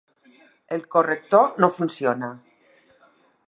[0.77, 2.31] El corrector no funciona.